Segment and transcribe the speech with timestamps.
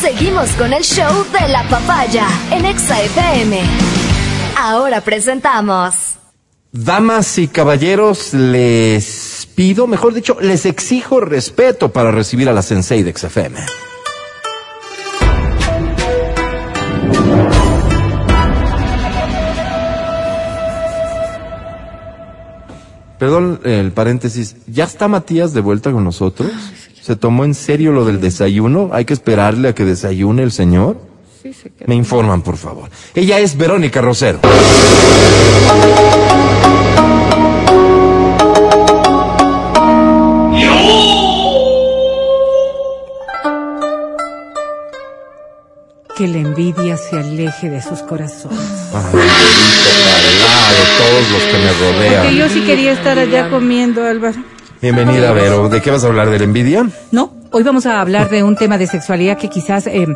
[0.00, 3.60] Seguimos con el show de la papaya en Exa FM.
[4.56, 6.14] Ahora presentamos.
[6.70, 13.02] Damas y caballeros, les pido, mejor dicho, les exijo respeto para recibir a la Sensei
[13.02, 13.58] de XFM.
[23.18, 26.52] Perdón el paréntesis, ¿ya está Matías de vuelta con nosotros?
[27.08, 28.90] ¿Se tomó en serio lo del desayuno?
[28.92, 30.98] ¿Hay que esperarle a que desayune el señor?
[31.42, 31.88] Sí, se quedó.
[31.88, 32.90] Me informan, por favor.
[33.14, 34.40] Ella es Verónica Rosero.
[46.16, 48.58] Que la envidia se aleje de sus corazones.
[48.92, 49.18] Ay,
[50.74, 52.34] de todos los que me Porque rodean.
[52.34, 54.38] yo sí quería estar allá comiendo, Álvaro.
[54.80, 55.68] Bienvenida, Vero.
[55.68, 56.30] ¿De qué vas a hablar?
[56.30, 56.88] ¿De la envidia?
[57.10, 60.06] No, hoy vamos a hablar de un tema de sexualidad que quizás, eh,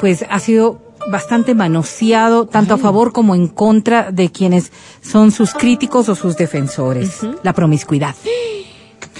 [0.00, 5.54] pues, ha sido bastante manoseado, tanto a favor como en contra de quienes son sus
[5.54, 7.20] críticos o sus defensores.
[7.42, 8.14] La promiscuidad.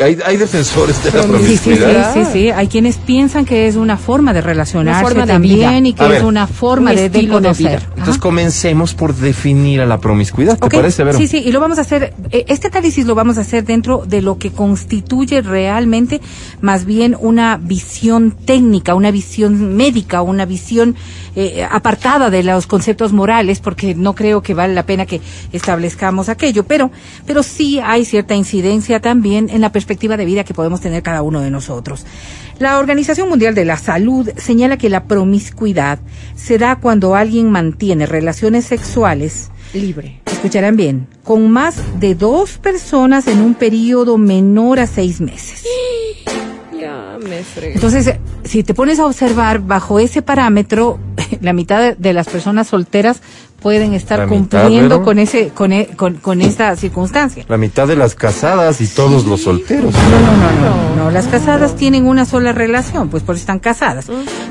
[0.00, 2.14] Hay, hay defensores de la Sí, sí, sí, promiscuidad.
[2.14, 2.50] sí, sí.
[2.50, 5.88] Hay quienes piensan que es una forma de relacionarse Una forma de también vida.
[5.88, 7.66] y que es una forma un de, de estilo de conocer.
[7.66, 7.76] vida.
[7.78, 7.92] Ajá.
[7.98, 10.58] Entonces comencemos por definir a la promiscuidad.
[10.58, 11.18] ¿Te parece, Vero?
[11.18, 14.04] Sí, sí, y lo vamos a hacer, eh, este análisis lo vamos a hacer dentro
[14.06, 16.20] de lo que constituye realmente
[16.60, 20.96] más bien una visión técnica, una visión médica, una visión
[21.36, 25.20] eh, apartada de los conceptos morales, porque no creo que vale la pena que
[25.52, 26.90] establezcamos aquello, pero,
[27.26, 31.22] pero sí hay cierta incidencia también en la perspectiva de vida que podemos tener cada
[31.22, 32.06] uno de nosotros.
[32.58, 35.98] La Organización Mundial de la Salud señala que la promiscuidad
[36.34, 40.20] se da cuando alguien mantiene relaciones sexuales Libre.
[40.26, 45.64] escucharán bien, con más de dos personas en un periodo menor a seis meses.
[46.80, 47.74] Ya me fregué.
[47.74, 50.98] Entonces, eh, si te pones a observar bajo ese parámetro,
[51.40, 53.20] la mitad de, las personas solteras
[53.60, 57.44] pueden estar La cumpliendo con ese, con, e- con, con esta circunstancia.
[57.48, 59.92] La mitad de las casadas y todos los solteros.
[59.92, 60.52] No, no, no,
[60.96, 61.10] no, no.
[61.10, 64.06] Las casadas tienen una sola relación, pues por eso están casadas.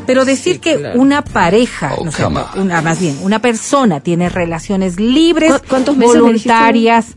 [0.06, 1.00] Pero decir Sí, que claro.
[1.02, 2.24] una pareja, no sé,
[2.56, 7.08] una, más bien, una persona tiene relaciones libres, ¿Cu- cuántos meses voluntarias,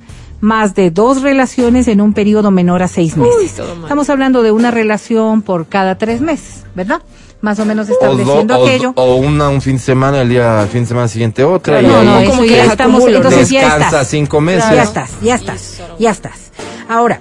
[0.43, 3.59] más de dos relaciones en un periodo menor a seis meses.
[3.83, 7.01] Estamos hablando de una relación por cada tres meses, ¿verdad?
[7.41, 8.93] Más o menos O, do- estableciendo o- aquello.
[8.97, 11.79] o una un fin de semana, el día, el fin de semana siguiente otra.
[11.79, 14.09] Claro, y no, no, ahí eso ya estamos, entonces ya estás.
[14.09, 14.69] cinco meses.
[14.71, 16.51] Ya estás, ya estás, ya estás.
[16.89, 17.21] Ahora,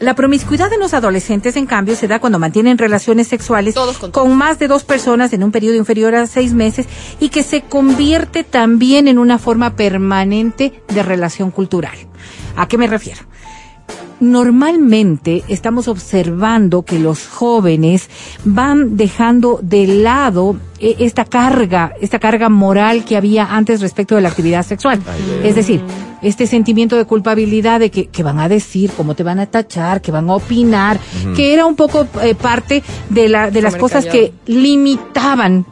[0.00, 4.10] la promiscuidad en los adolescentes, en cambio, se da cuando mantienen relaciones sexuales Todos con
[4.10, 6.86] con más de dos personas en un periodo inferior a seis meses
[7.20, 11.96] y que se convierte también en una forma permanente de relación cultural.
[12.56, 13.20] ¿A qué me refiero?
[14.20, 18.08] Normalmente estamos observando que los jóvenes
[18.44, 24.20] van dejando de lado eh, esta carga, esta carga moral que había antes respecto de
[24.20, 25.02] la actividad sexual.
[25.42, 25.82] Es decir,
[26.22, 30.00] este sentimiento de culpabilidad de que, que van a decir, cómo te van a tachar,
[30.00, 31.00] que van a opinar,
[31.34, 34.30] que era un poco eh, parte de, la, de las cosas callado.
[34.46, 35.66] que limitaban.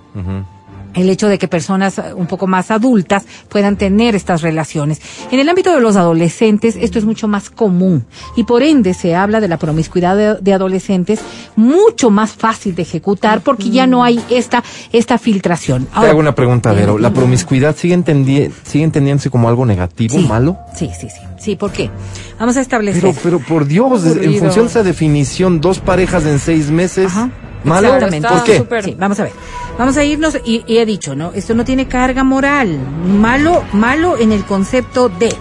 [0.95, 5.01] El hecho de que personas eh, un poco más adultas puedan tener estas relaciones.
[5.31, 8.05] En el ámbito de los adolescentes esto es mucho más común
[8.37, 11.21] y por ende se habla de la promiscuidad de, de adolescentes
[11.57, 14.63] mucho más fácil de ejecutar porque ya no hay esta
[14.93, 15.87] esta filtración.
[15.87, 16.99] Te hago una pregunta, Vero.
[16.99, 20.57] ¿La promiscuidad sigue, entendi- sigue entendiéndose como algo negativo, sí, malo?
[20.77, 21.21] Sí, sí, sí.
[21.39, 21.91] Sí, ¿por qué?
[22.39, 23.01] Vamos a establecer.
[23.03, 27.31] Pero, pero por Dios, en función de esa definición, dos parejas en seis meses, Ajá,
[27.65, 27.95] ¿malo?
[27.95, 28.29] exactamente.
[28.29, 28.83] ¿Por qué?
[28.83, 29.33] Sí, vamos a ver.
[29.79, 31.33] Vamos a irnos y, y he dicho, ¿no?
[31.35, 32.79] Esto no tiene carga moral.
[33.07, 35.35] Malo, malo en el concepto de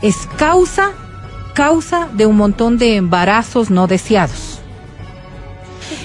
[0.00, 0.92] es causa,
[1.54, 4.60] causa de un montón de embarazos no deseados.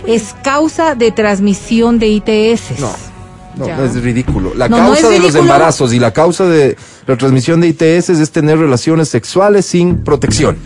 [0.07, 2.79] Es causa de transmisión de ITS.
[2.79, 4.53] No, no, es ridículo.
[4.55, 6.75] La No, no causa de los embarazos y la causa de
[7.05, 10.57] la transmisión de ITS es tener relaciones sexuales sin protección.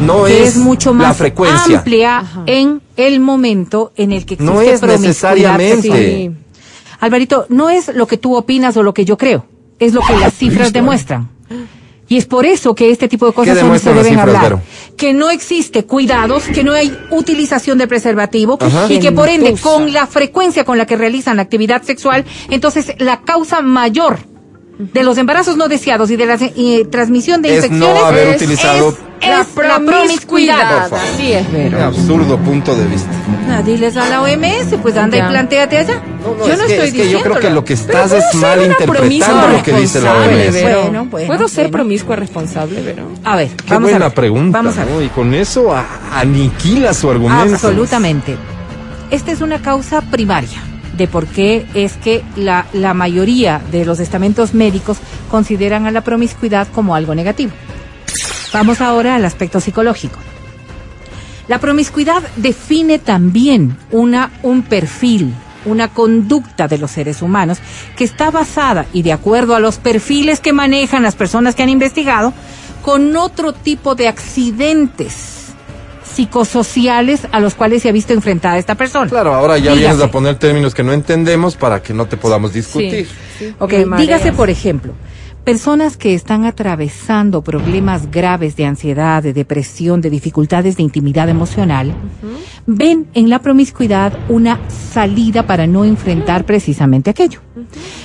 [0.00, 1.78] No que es, es, mucho más la frecuencia.
[1.78, 5.82] amplia en el momento en el que existe No es promiscuidad necesariamente.
[5.82, 6.30] Sí.
[7.00, 9.46] Alvarito, no es lo que tú opinas o lo que yo creo,
[9.78, 11.28] es lo que las cifras demuestran.
[12.08, 14.62] Y es por eso que este tipo de cosas son, se deben cifras, hablar.
[14.96, 18.92] Que no existe cuidados, que no hay utilización de preservativo Ajá.
[18.92, 22.94] y que por ende con la frecuencia con la que realizan la actividad sexual, entonces
[22.98, 24.18] la causa mayor
[24.78, 28.28] de los embarazos no deseados y de la eh, transmisión de Es no infecciones haber
[28.28, 28.88] es- utilizado-
[29.20, 30.92] es, es la promiscuidad.
[30.92, 31.78] Así es, Vero.
[31.78, 33.08] Un absurdo punto de vista.
[33.50, 35.26] Ah, diles a la OMS, pues anda Ya.
[35.26, 36.02] y planteate allá.
[36.22, 38.24] No, yo es no que, estoy es que yo creo que lo que estás es
[38.32, 40.62] puedo mal interpretando lo que dice la responsable, OMS.
[40.62, 41.72] Bueno, bueno, ¿Puedo ser bueno.
[41.78, 43.08] promiscua responsable, Vero?
[43.22, 44.14] A ver, Qué vamos a buena ver.
[44.14, 44.94] pregunta, Vamos a ver.
[44.94, 45.02] ¿no?
[45.02, 45.86] Y con eso a-
[46.18, 47.54] aniquila su argumento.
[47.54, 48.36] Absolutamente.
[49.10, 50.60] Esta es una causa primaria
[50.96, 54.98] de por qué es que la, la mayoría de los estamentos médicos
[55.30, 57.52] consideran a la promiscuidad como algo negativo.
[58.52, 60.18] Vamos ahora al aspecto psicológico.
[61.48, 65.34] La promiscuidad define también una, un perfil,
[65.66, 67.58] una conducta de los seres humanos
[67.96, 71.68] que está basada, y de acuerdo a los perfiles que manejan las personas que han
[71.68, 72.32] investigado,
[72.82, 75.43] con otro tipo de accidentes
[76.14, 79.10] psicosociales a los cuales se ha visto enfrentada esta persona.
[79.10, 79.80] Claro, ahora ya Dígase.
[79.80, 83.08] vienes a poner términos que no entendemos para que no te podamos discutir.
[83.86, 83.98] Mareas.
[83.98, 84.92] dígase, por ejemplo,
[85.44, 91.94] personas que están atravesando problemas graves de ansiedad, de depresión, de dificultades de intimidad emocional,
[92.66, 97.40] ven en la promiscuidad una salida para no enfrentar precisamente aquello.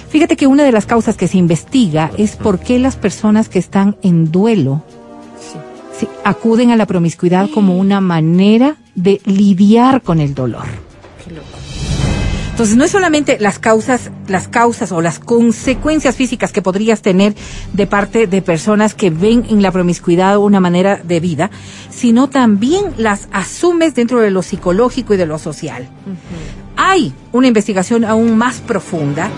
[0.10, 3.60] Fíjate que una de las causas que se investiga es por qué las personas que
[3.60, 4.84] están en duelo
[6.24, 10.66] acuden a la promiscuidad como una manera de lidiar con el dolor.
[12.60, 17.34] Entonces no es solamente las causas, las causas o las consecuencias físicas que podrías tener
[17.72, 21.51] de parte de personas que ven en la promiscuidad una manera de vida,
[21.90, 25.88] sino también las asumes dentro de lo psicológico y de lo social.
[26.75, 29.30] Hay una investigación aún más profunda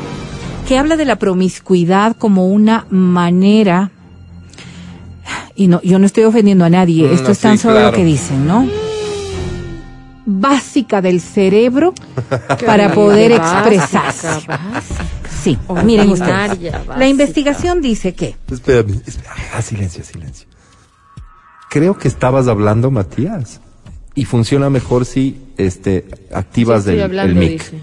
[0.67, 3.91] que habla de la promiscuidad como una manera
[5.55, 7.81] y no, yo no estoy ofendiendo a nadie, Mm, esto no, es tan sí, solo
[7.81, 8.67] lo que dicen, ¿no?
[10.25, 11.93] Básica del cerebro
[12.65, 14.27] para poder expresarse.
[15.43, 16.59] Sí, miren ustedes.
[16.97, 19.35] La investigación dice que Espérame, espérame.
[19.55, 20.47] Ah, silencio, silencio.
[21.69, 23.59] Creo que estabas hablando, Matías.
[24.13, 27.73] Y funciona mejor si este, activas Sí, estoy del- hablando, el mic.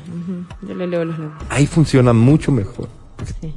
[0.68, 1.42] Yo le leo los labios.
[1.48, 2.88] Ahí funciona mucho mejor.
[3.40, 3.52] ¿Sí?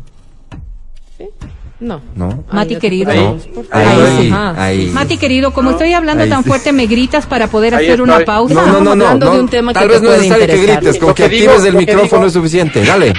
[1.81, 1.99] No.
[2.15, 2.43] ¿no?
[2.51, 3.09] Mati querido.
[3.11, 3.19] Ahí,
[3.53, 3.85] por favor.
[4.05, 4.85] ahí, Ajá, ahí.
[4.87, 4.93] sí.
[4.93, 6.47] Mati querido, como estoy hablando tan sí.
[6.49, 8.53] fuerte, me gritas para poder hacer una pausa.
[8.53, 9.03] No, no, no, no.
[9.05, 9.33] hablando no.
[9.33, 11.29] de un tema Tal que vez no es necesario que grites, con Lo que que
[11.29, 12.85] digo- actives el micrófono digo- es suficiente.
[12.85, 13.13] Dale.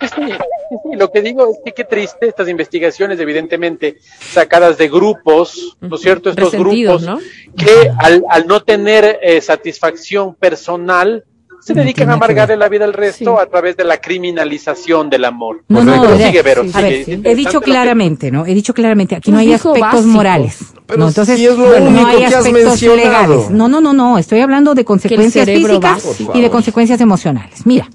[0.00, 4.88] Sí, sí, sí, lo que digo es que qué triste estas investigaciones, evidentemente sacadas de
[4.88, 6.30] grupos, ¿no es cierto?
[6.30, 7.54] Estos Resentidos, grupos ¿no?
[7.56, 11.24] que al, al no tener eh, satisfacción personal
[11.68, 13.42] se No dedican a amargarle la vida al resto Sí.
[13.42, 15.62] a través de la criminalización del amor.
[15.68, 16.82] No, no, Pero de- sigue, Vero, a sigue.
[16.82, 18.46] ver, Es he dicho claramente, ¿no?
[18.46, 20.58] He dicho claramente, aquí no hay aspectos morales.
[20.86, 23.50] Pero no, entonces, sí es lo bueno, no hay que aspectos legales.
[23.50, 26.32] No, no, no, no, estoy hablando de consecuencias físicas básico.
[26.34, 27.66] Y de consecuencias emocionales.
[27.66, 27.88] Mira,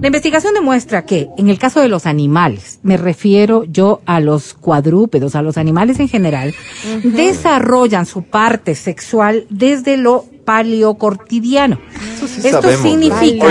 [0.00, 4.54] la investigación demuestra que en el caso de los animales, me refiero yo a los
[4.54, 6.54] cuadrúpedos, a los animales en general,
[7.02, 11.78] desarrollan su parte sexual desde lo paleocortidiano.
[12.26, 13.46] sí Esto significa,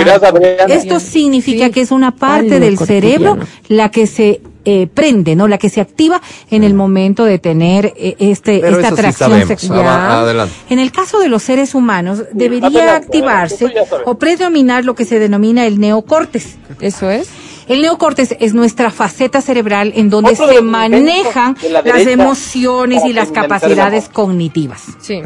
[0.66, 5.46] esto significa Sí, que es una parte del cerebro la que se eh, prende, ¿no?
[5.46, 9.46] La que se activa en el momento de tener eh, este, Pero esta sí atracción
[9.46, 9.86] sexual.
[9.86, 10.52] Adelante.
[10.70, 15.04] En el caso de los seres humanos, debería adelante, activarse adelante, o predominar lo que
[15.04, 16.56] se denomina el neocórtex.
[16.80, 17.28] Eso es.
[17.68, 23.12] El neocórtex es nuestra faceta cerebral en donde Otro se manejan la las emociones y
[23.12, 24.84] las capacidades cognitivas.
[25.00, 25.20] Sí.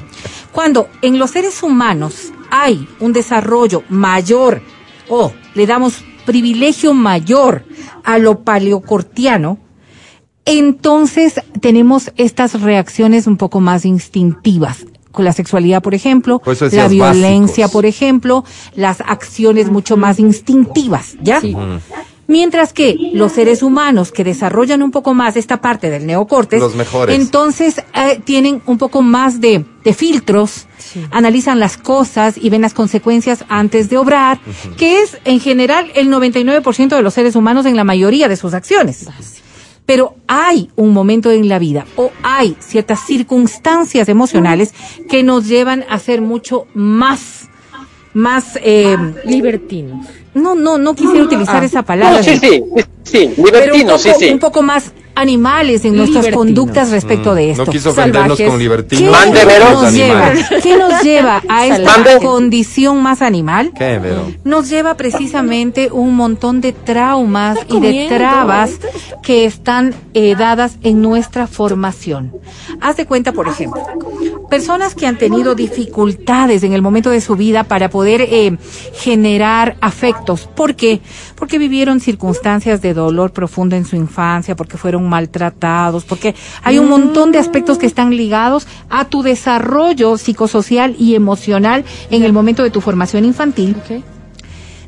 [0.51, 4.61] Cuando en los seres humanos hay un desarrollo mayor
[5.09, 7.65] o le damos privilegio mayor
[8.05, 9.59] a lo paleocortiano,
[10.45, 14.85] entonces tenemos estas reacciones un poco más instintivas.
[15.13, 17.71] Con la sexualidad, por ejemplo, Por eso la violencia, básicos.
[17.71, 18.45] por ejemplo,
[18.75, 21.39] las acciones mucho más instintivas, ¿ya?
[21.39, 21.55] Sí.
[22.33, 26.75] Mientras que los seres humanos que desarrollan un poco más esta parte del neocórtex, Los
[26.75, 27.15] mejores.
[27.15, 30.67] entonces eh, tienen un poco más de, de filtros,
[31.11, 34.41] analizan las cosas y ven las consecuencias antes de obrar,
[34.79, 38.55] que es en general el 99% de los seres humanos en la mayoría de sus
[38.55, 39.07] acciones.
[39.85, 44.73] Pero hay un momento en la vida o hay ciertas circunstancias emocionales
[45.11, 47.42] que nos llevan a ser mucho más,
[48.15, 50.07] más, eh, Libertinos.
[50.35, 51.67] no, no, no quisiera utilizar Ah.
[51.67, 52.19] esa palabra.
[52.19, 54.31] No, sí, sí, sí, sí, pero un libertino, poco, sí, sí.
[54.31, 57.63] un poco más animales en nuestras conductas respecto de esto.
[57.63, 58.49] Mm, No quiso ofendernos Salvajes.
[58.49, 59.17] con ¿Qué libertinos.
[59.83, 60.33] Nos lleva?
[60.63, 62.19] ¿Qué nos lleva a esta Mande.
[62.23, 63.73] condición más animal?
[63.77, 64.31] ¿Qué, Vero?
[64.45, 68.73] Nos lleva precisamente un montón de traumas y de trabas
[69.23, 72.33] que están eh, dadas en nuestra formación.
[72.81, 73.83] Haz de cuenta, por ejemplo,
[74.51, 78.57] personas que han tenido dificultades en el momento de su vida para poder eh,
[78.95, 80.49] generar afectos.
[80.55, 81.01] ¿Por qué?
[81.37, 86.89] Porque vivieron circunstancias de dolor profundo en su infancia, porque fueron maltratados, porque hay un
[86.89, 92.63] montón de aspectos que están ligados a tu desarrollo psicosocial y emocional en el momento
[92.63, 93.77] de tu formación infantil.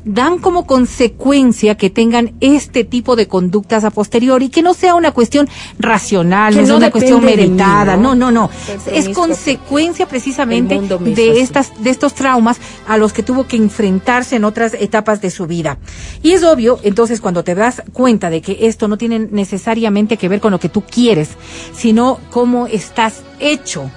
[0.05, 5.11] Dan como consecuencia que tengan este tipo de conductas a posteriori, que no sea una
[5.11, 8.15] cuestión racional, Que no una cuestión de mí, meditada, ¿no?
[8.15, 8.49] no, no,
[8.85, 12.57] Es consecuencia precisamente de estas de estos traumas
[12.87, 15.77] a los que tuvo que enfrentarse en otras etapas de su vida.
[16.21, 20.29] Y es obvio, entonces, cuando te das cuenta de que esto no tiene necesariamente que
[20.29, 21.29] ver con lo que tú quieres,
[21.73, 23.89] sino cómo estás hecho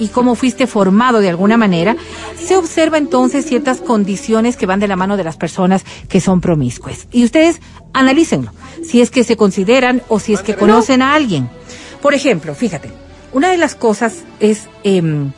[0.00, 1.94] y cómo fuiste formado de alguna manera,
[2.36, 6.40] se observa entonces ciertas condiciones que van de la mano de las personas que son
[6.40, 7.06] promiscuas.
[7.12, 7.60] Y ustedes
[7.92, 8.52] analícenlo,
[8.82, 11.48] si es que se consideran o si es que conocen a alguien.
[12.02, 12.90] Por ejemplo, fíjate,
[13.32, 15.32] una de las cosas es em,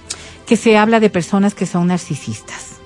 [0.46, 2.76] que se habla de personas que son narcisistas.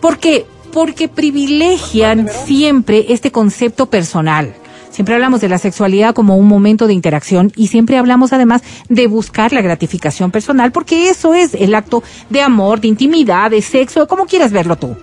[0.00, 0.46] ¿Por qué?
[0.72, 4.54] Porque privilegian siempre este concepto personal.
[4.92, 9.06] Siempre hablamos de la sexualidad como un momento de interacción y siempre hablamos además de
[9.06, 14.06] buscar la gratificación personal porque eso es el acto de amor, de intimidad, de sexo,
[14.06, 14.94] como quieras verlo tú.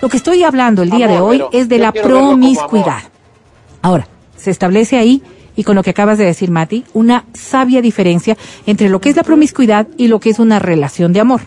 [0.00, 3.02] Lo que estoy hablando el día Amor, de hoy es de la promiscuidad.
[3.82, 5.22] Ahora, se establece ahí,
[5.56, 9.16] y con lo que acabas de decir, Mati, una sabia diferencia entre lo que es
[9.16, 11.42] la promiscuidad y lo que es una relación de amor.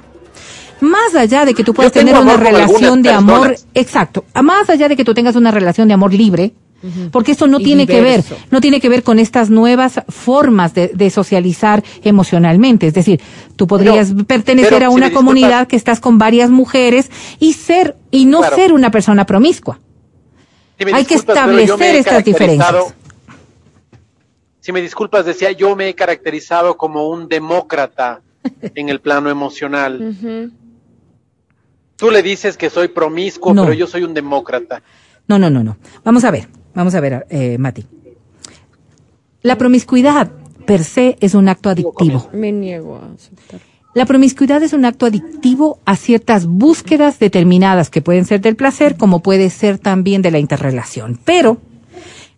[0.81, 4.88] Más allá de que tú puedas tener una relación de amor, exacto, a más allá
[4.88, 6.53] de que tú tengas una relación de amor libre,
[7.12, 10.74] porque esto no Y tiene que ver, no tiene que ver con estas nuevas formas
[10.74, 12.88] de, de socializar emocionalmente.
[12.88, 13.22] Es decir,
[13.56, 18.25] tú podrías pertenecer pero a una comunidad que estás con varias mujeres y ser, y
[18.25, 18.56] no Claro.
[18.56, 19.80] ser una persona promiscua.
[20.77, 22.94] Si Hay que establecer estas diferencias.
[24.60, 28.22] Si me disculpas, decía, yo me he caracterizado como un demócrata
[28.74, 30.01] en el plano emocional.
[30.20, 30.51] Ujú.
[31.98, 33.62] Tú le dices que soy promiscuo, No.
[33.63, 34.82] pero yo soy un demócrata.
[35.27, 35.77] No, no, no, no.
[36.03, 37.86] Vamos a ver, vamos a ver, eh, Mati.
[39.41, 40.32] La promiscuidad
[40.65, 42.29] per se es un acto adictivo.
[42.34, 43.60] Me niego a aceptar.
[43.96, 48.98] La promiscuidad es un acto adictivo a ciertas búsquedas determinadas que pueden ser del placer
[48.98, 51.60] como puede ser también de la interrelación, pero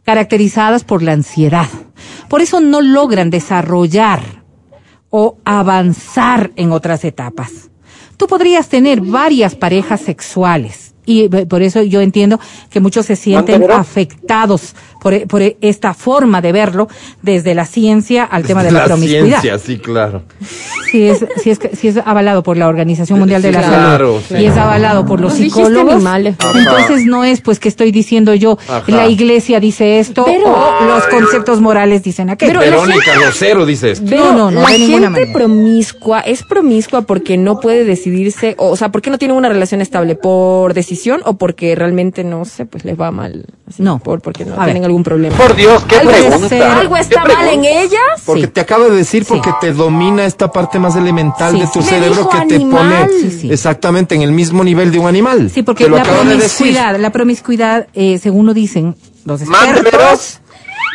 [0.04, 1.68] caracterizadas por la ansiedad.
[2.30, 4.22] Por eso no logran desarrollar
[5.10, 7.72] o avanzar en otras etapas.
[8.18, 13.72] Tú podrías tener varias parejas sexuales y por eso yo entiendo que muchos se sienten
[13.72, 16.88] afectados por, e- por e- esta forma de verlo
[17.24, 19.40] desde la ciencia al tema de la, promiscuidad.
[19.42, 20.24] ciencia, sí, claro.
[20.92, 24.22] Si es, si, es, si es avalado por la Organización Mundial de Sí, la claro,
[24.22, 24.44] Salud sí.
[24.44, 26.36] y es avalado por los psicólogos, animales.
[26.56, 28.84] Entonces no es pues que estoy diciendo yo, Ajá.
[28.88, 32.60] la iglesia dice esto Pero- o los conceptos morales dicen aquello.
[32.60, 34.06] Pero la Verónica Rosero dice esto.
[34.10, 35.34] Pero No, no, no, la de ninguna gente manera.
[35.34, 39.80] promiscua es promiscua porque no puede decidirse, o, o sea, porque no tiene una relación
[39.82, 43.46] estable por decisión o porque realmente no sé, pues les va mal.
[43.68, 44.00] Así, No.
[44.00, 44.86] Por, porque no A tienen ver.
[44.86, 45.36] algún problema.
[45.36, 46.50] Por Dios, qué Algo pregunta.
[46.50, 48.22] ser- ¿Algo ¿Qué está mal en ellas?
[48.26, 48.48] Porque Sí.
[48.48, 49.30] te acaba de decir, Sí.
[49.34, 53.32] porque te domina esta parte más elemental Sí, de tu cerebro que te pone Sí,
[53.42, 53.52] sí.
[53.52, 55.50] exactamente en el mismo nivel de un animal.
[55.54, 56.40] Sí, porque la acaba de decir.
[56.68, 60.40] promiscuidad, la promiscuidad, eh, según lo dicen los expertos,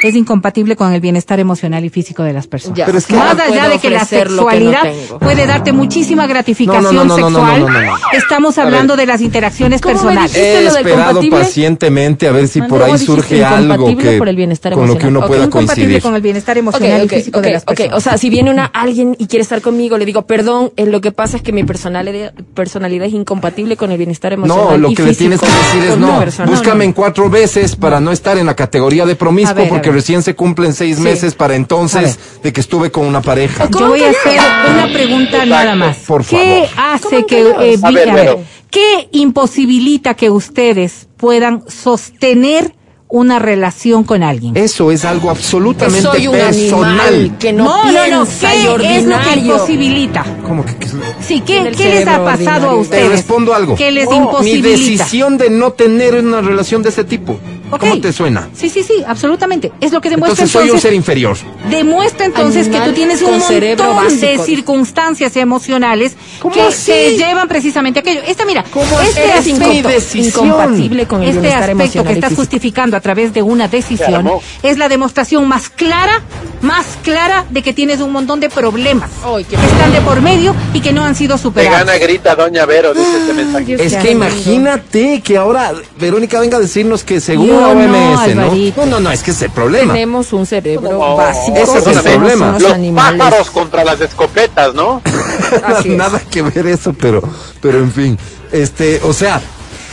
[0.09, 2.79] es incompatible con el bienestar emocional y físico de las personas.
[2.79, 2.87] Ya.
[2.87, 4.83] Pero es que- Más No allá de que la lo que no sexualidad
[5.21, 7.67] puede darte muchísima gratificación sexual,
[8.13, 10.37] estamos hablando de las interacciones ¿Cómo me personales.
[10.37, 14.73] He esperado pacientemente a ver si Ah, por ahí surge algo que por el bienestar
[14.75, 16.03] con lo que uno Ok, pueda coincidir.
[16.03, 17.97] con el bienestar emocional ok, y físico de las personas.
[17.97, 21.01] O sea, si viene una alguien y quiere estar conmigo, le digo, perdón, eh, lo
[21.01, 24.71] que pasa es que mi personalidad, personalidad es incompatible con el bienestar emocional.
[24.73, 26.51] No, lo y que le tienes que decir es no, persona".
[26.51, 29.92] búscame en cuatro veces para no estar en la categoría de promiscuo porque.
[29.93, 31.03] Recién se cumplen seis Sí.
[31.03, 33.69] meses para A entonces de que estuve con una pareja.
[33.71, 34.41] Yo voy a hacer
[34.75, 35.99] una pregunta nada más.
[36.07, 36.95] Por ¿Qué favor.
[36.95, 37.41] hace ¿Cómo que,
[37.73, 38.41] eh, A ver, a ver, Vero.
[38.71, 42.75] qué imposibilita que ustedes puedan sostener
[43.09, 44.57] una relación con alguien?
[44.57, 47.01] Eso es algo Que absolutamente soy un personal.
[47.01, 50.25] animal, que no, no, no, piensa y ¿Qué es lo que imposibilita?
[50.49, 50.87] ¿Cómo que, que-
[51.21, 53.03] Sí, ¿qué, qué les ha pasado a ustedes?
[53.05, 53.75] Te respondo algo.
[53.77, 54.69] ¿Qué les Mi imposibilita?
[54.69, 57.39] decisión de no tener una relación de ese tipo.
[57.79, 58.49] ¿Cómo te suena?
[58.55, 59.73] Sí, sí, sí, absolutamente.
[59.81, 61.37] Es lo que demuestra Entonces soy un ser inferior.
[61.71, 66.93] Demuestra entonces que tú tienes un montón de circunstancias emocionales ¿Cómo que así?
[66.93, 68.21] te llevan precisamente a aquello.
[68.27, 73.33] Esta, mira, ¿Cómo este aspecto, incompatible con el este aspecto que estás justificando a través
[73.33, 74.29] de una decisión
[74.63, 76.21] es la demostración más clara,
[76.61, 80.21] más clara de que tienes un montón de problemas Ay, qué que están de por
[80.21, 81.79] medio y que no han sido Te superados.
[81.79, 83.65] gana grita Doña Vero, dice este mensaje.
[83.65, 88.35] Dios Es que imagínate que ahora Verónica venga a decirnos que según la no, OMS,
[88.35, 88.55] ¿no?
[88.77, 89.93] No, no, no, es que es el problema.
[89.95, 91.57] Tenemos un cerebro No, básico.
[91.57, 92.59] ese es el problema.
[92.59, 93.19] Los animales.
[93.19, 95.01] pájaros contra las escopetas, ¿no?
[95.67, 95.97] Así es.
[95.97, 97.23] Nada que ver eso, pero,
[97.61, 98.19] pero en fin.
[98.51, 99.41] Este, o sea,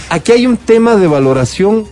[0.09, 1.85] aquí hay un tema de valoración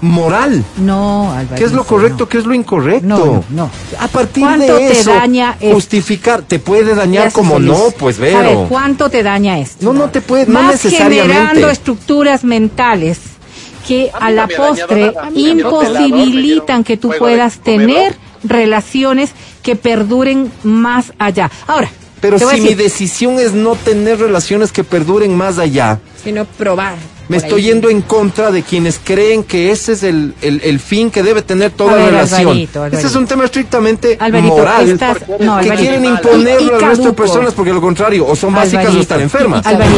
[0.00, 0.62] moral.
[0.76, 1.54] No, Alvarito.
[1.54, 2.28] ¿Qué es lo correcto?
[2.28, 3.06] ¿Qué es lo incorrecto?
[3.06, 3.70] No, no, no.
[4.00, 5.74] A partir ¿Cuánto de te eso, daña esto?
[5.74, 7.70] justificar, te puede dañar como feliz.
[7.70, 8.66] no, pues A ver, Vero.
[8.68, 9.84] ¿cuánto te daña esto?
[9.86, 11.22] No, no te puede, no Vas necesariamente.
[11.32, 13.18] generando estructuras mentales
[13.86, 18.14] que A la postre imposibilitan que tú puedas tener comedor.
[18.44, 19.30] relaciones
[19.62, 21.50] que perduren más allá.
[21.66, 26.94] Ahora, Pero si mi decisión es no tener relaciones que perduren más allá, Sino probar.
[27.28, 27.66] me estoy ahí.
[27.68, 31.42] yendo en contra de quienes creen que ese es el, el, el fin que debe
[31.42, 32.40] tener toda ver, relación.
[32.40, 32.98] Alvarito, Alvarito.
[32.98, 34.88] Ese es un tema estrictamente Alvarito, moral.
[34.90, 35.76] estás- no, que Alvarito.
[35.76, 39.66] quieren imponerlo al resto de personas porque lo contrario, o son básicas o están enfermas.
[39.66, 39.96] Alvarito,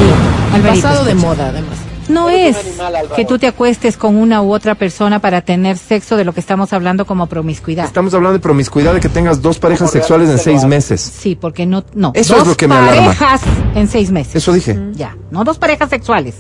[0.55, 1.77] Alvarito, Pasado de moda, además.
[2.09, 6.17] No es animal, que tú te acuestes con una u otra persona para tener sexo
[6.17, 7.85] de lo que estamos hablando como promiscuidad.
[7.85, 11.01] Estamos hablando de promiscuidad, de que tengas dos parejas sexuales en seis meses.
[11.01, 12.13] Sí, porque no, no.
[12.15, 13.07] Eso dos es lo que me alarma.
[13.15, 13.41] parejas
[13.75, 14.37] en seis meses.
[14.37, 14.79] Eso dije.
[14.93, 16.37] Ya, no dos parejas sexuales.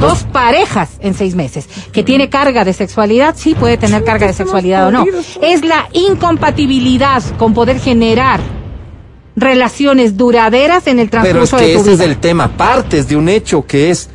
[0.00, 1.66] Dos parejas en seis meses.
[1.92, 5.04] Que tiene carga de sexualidad, sí puede tener carga de sexualidad o no.
[5.42, 8.40] Es la incompatibilidad con poder generar
[9.36, 12.08] relaciones duraderas en el Pero es transcurso que de tu ese es vida.
[12.08, 12.48] el tema.
[12.48, 14.08] Partes de un hecho que es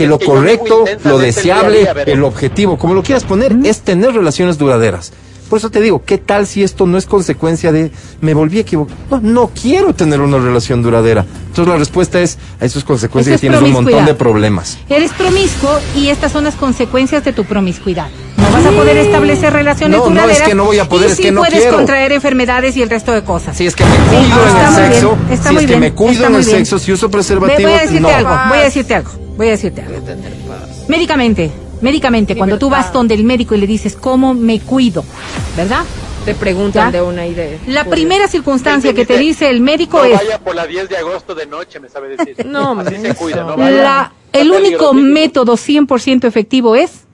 [0.00, 5.12] que lo correcto, lo deseable, el objetivo, como lo quieras poner, es tener relaciones duraderas.
[5.50, 7.90] Por eso te digo, ¿qué tal si esto no es consecuencia de
[8.20, 8.96] me volví a equivocar?
[9.10, 11.26] No, no quiero tener una relación duradera.
[11.48, 14.14] Entonces la respuesta es, a eso es consecuencia Eso que es tienes un montón de
[14.14, 14.78] problemas.
[14.88, 18.06] Eres promiscuo y estas son las consecuencias de tu promiscuidad.
[18.36, 20.38] No vas a poder establecer relaciones No, no, duraderas.
[20.40, 21.76] es que no voy a poder, y es sí que no puedes quiero.
[21.76, 23.56] contraer enfermedades y el resto de cosas.
[23.56, 26.26] Si es que me cuido en el bien, sexo, si es que bien, me cuido
[26.26, 26.56] en el bien.
[26.58, 28.08] sexo, si uso preservativo, voy a decirte no.
[28.08, 29.98] algo, voy a decirte algo, voy a decirte algo.
[30.88, 35.02] Médicamente, médicamente, cuando tú vas donde el médico y le dices, ¿cómo me cuido?
[35.56, 35.82] ¿Verdad?
[36.26, 36.98] Te preguntan ¿Ya?
[36.98, 37.58] de una idea.
[37.66, 40.98] La primera circunstancia que te dice, el médico No es, vaya por la 10 de
[40.98, 42.36] agosto de noche, me sabe decir.
[42.46, 43.82] No, Así se cuida, no vaya.
[43.82, 47.04] la, el único método 100% efectivo es,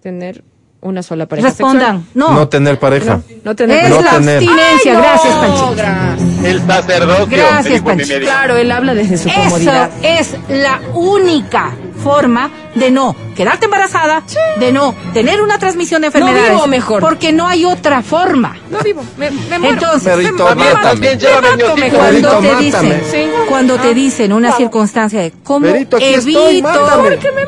[0.00, 0.42] Tener
[0.84, 2.10] una sola pareja respondan, sexual.
[2.14, 3.20] no, No tener pareja.
[3.42, 4.36] No tener es No la tener.
[4.38, 5.74] abstinencia, Ay, no, gracias Panchito.
[5.76, 6.44] gracias.
[6.44, 7.26] El sacerdocio.
[7.28, 8.20] Gracias, me médico.
[8.20, 9.90] Claro, él habla desde su Eso comodidad.
[10.02, 11.72] es la única
[12.02, 14.22] forma de no quedarte embarazada,
[14.60, 16.50] de no tener una transmisión de enfermedades.
[16.50, 17.00] vivo mejor.
[17.00, 18.54] Porque no hay otra forma.
[18.70, 19.74] No vivo, me, me muero.
[19.74, 21.16] Entonces, mátame.
[21.16, 23.26] llévame Me mi mato cuando te dicen, Sí.
[23.48, 26.62] cuando te dicen una circunstancia de cómo evito, estoy,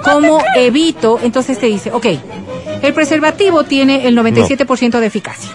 [0.03, 2.07] cómo evito, entonces te dice, ok,
[2.83, 5.51] el preservativo tiene el 97% de eficacia.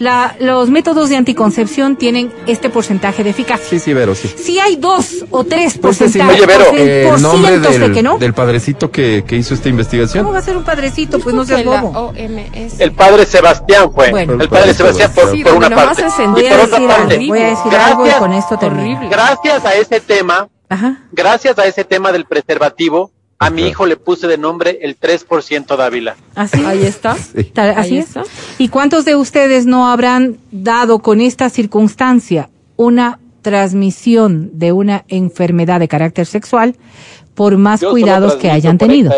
[0.00, 3.64] La- los métodos de anticoncepción tienen este porcentaje de eficacia.
[3.70, 4.26] Sí, sí, Vero, sí.
[4.36, 7.92] Si hay dos o tres decirme, porcentajes, Oye, Vero, eh, el nombre cientos de del,
[7.92, 10.24] que no, del padrecito que, que hizo esta investigación.
[10.24, 11.20] ¿cómo va a ser un padrecito?
[11.20, 12.08] Pues no seas bobo.
[12.08, 12.80] OMS.
[12.80, 14.10] El padre Sebastián fue.
[14.10, 14.32] Bueno.
[14.42, 16.26] el padre Sebastián por, Sí, por una nomás parte.
[16.26, 19.08] Voy Y a por decir parte, voy a decir gracias, algo y con esto termino.
[19.08, 21.02] Gracias a ese tema, Ajá.
[21.12, 23.12] gracias a ese tema del preservativo,
[23.46, 26.16] a mi hijo le puse de nombre el 3% Dávila.
[26.34, 26.62] Así.
[26.66, 27.14] Ahí está.
[27.16, 27.44] Sí.
[27.44, 28.06] Tal- Así Ahí es.
[28.08, 28.22] está.
[28.58, 35.80] ¿Y cuántos de ustedes no habrán dado con esta circunstancia una transmisión de una enfermedad
[35.80, 36.76] de carácter sexual
[37.34, 39.12] por más Yo cuidados que hayan tenido?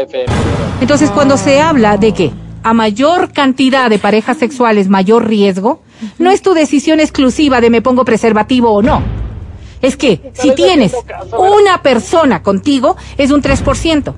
[0.80, 2.30] Entonces, cuando se habla de que
[2.62, 5.82] a mayor cantidad de parejas sexuales, mayor riesgo,
[6.18, 9.02] no es tu decisión exclusiva de me pongo preservativo o no.
[9.84, 10.92] Es que si tienes
[11.36, 14.14] una persona contigo, es un 3%.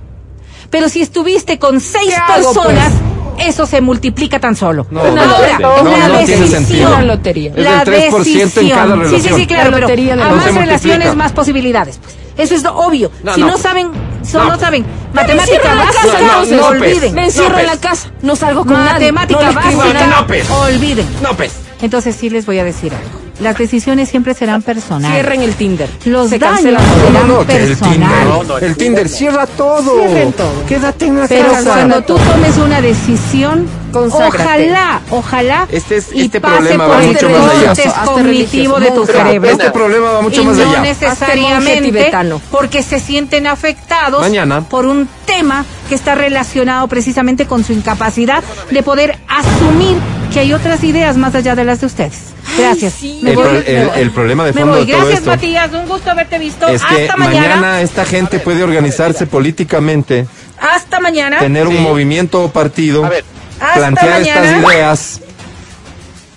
[0.71, 2.93] Pero si estuviste con seis ¿Qué hago, personas,
[3.39, 4.87] eso se multiplica tan solo.
[4.91, 6.93] No, Ahora, no, no, la no decisión.
[6.93, 7.53] Una lotería.
[7.55, 9.23] Es la del 3% en cada decisión.
[9.23, 11.99] Sí, sí, sí, claro, La pero lotería a la- más relaciones, más posibilidades.
[12.03, 12.17] Pues.
[12.37, 13.11] Eso es obvio.
[13.23, 13.47] No, si no.
[13.49, 13.91] no, saben,
[14.23, 14.59] so- no, No.
[14.59, 16.83] saben Me matemática la básica, casa, no, se no, pues.
[16.83, 17.15] olviden.
[17.15, 17.81] Me encierro en la pues.
[17.81, 18.11] casa.
[18.23, 20.51] No salgo con Matemática básica, pues.
[20.51, 21.07] olviden.
[21.23, 21.53] No, pues.
[21.81, 23.26] Entonces sí les voy a decir algo.
[23.41, 25.11] Las decisiones siempre serán personales.
[25.13, 25.91] Cierren el Tinder.
[26.07, 27.07] Los Se daños todo.
[27.07, 27.99] serán No, no, que el personales.
[27.99, 29.99] Tinder, No, no, el el Tinder cierra todo.
[30.07, 30.65] Cierren todo.
[30.67, 31.65] Quédate en la Pero casa.
[31.65, 34.43] cuando tú tomes una decisión, Conságrate.
[34.71, 37.67] ojalá, ojalá, Este es- y este pase problema por va el mucho más allá.
[37.67, 38.81] cortes Hazte cognitivo religioso.
[38.81, 39.51] de tu cerebro.
[39.51, 40.81] Este problema va mucho y más no allá.
[40.81, 42.41] Hazte monje necesariamente tibetano.
[42.51, 44.63] porque se sienten afectados Mañana.
[44.63, 49.97] por un tema que está relacionado precisamente con su incapacidad de poder asumir
[50.37, 52.19] que hay otras ideas más allá de las de ustedes.
[52.59, 52.93] Gracias.
[53.01, 53.21] sí.
[53.23, 55.73] Me El, voy, pro- el- el problema de fondo de todo Gracias, esto Matías.
[55.73, 56.69] Un gusto haberte visto.
[56.69, 57.49] es que Hasta mañana.
[57.57, 57.81] mañana.
[57.81, 60.27] esta gente puede organizarse políticamente,
[60.61, 61.39] Hasta mañana.
[61.39, 61.81] tener un Sí.
[61.83, 63.25] movimiento o partido, A ver.
[63.59, 64.41] Hasta plantear mañana.
[64.51, 65.21] estas ideas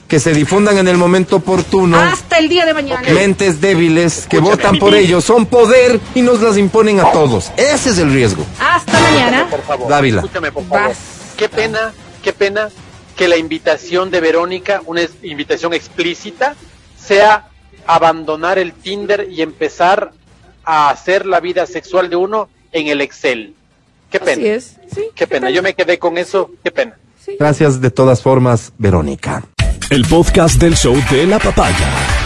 [0.07, 1.99] que se difundan en el momento oportuno.
[1.99, 3.01] Hasta el día de mañana.
[3.11, 4.49] Mentes débiles que Escúchame.
[4.49, 7.51] votan por ellos son poder y nos las imponen a todos.
[7.57, 8.45] Ese es el riesgo.
[8.61, 9.47] Hasta mañana.
[9.49, 9.89] Por favor.
[9.89, 10.21] Dávila.
[10.21, 10.87] Escúchame, por favor.
[10.87, 10.97] Vas.
[11.35, 11.91] Qué pena,
[12.23, 12.69] qué pena
[13.19, 16.55] que la invitación de Verónica, una invitación explícita,
[16.97, 17.49] sea
[17.85, 20.13] abandonar el Tinder y empezar
[20.63, 23.55] a hacer la vida sexual de uno en el Excel.
[24.09, 24.41] Qué pena.
[24.41, 24.77] Así es.
[24.95, 25.01] Sí.
[25.13, 25.49] Qué pena.
[25.49, 26.51] Yo me quedé con eso.
[26.63, 26.97] Qué pena.
[27.37, 29.43] Gracias de todas formas, Verónica.
[29.89, 32.18] El podcast del show de la papaya.